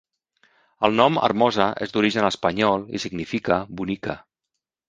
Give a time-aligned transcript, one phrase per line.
[0.87, 4.21] El nom Hermosa és d'origen espanyol i significa "bonica".